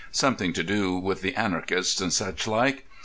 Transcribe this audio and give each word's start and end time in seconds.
Something 0.11 0.51
to 0.53 0.63
do 0.63 0.97
with 0.97 1.21
they 1.21 1.31
anarchists 1.35 2.01
and 2.01 2.11
such 2.11 2.47
like. 2.47 2.87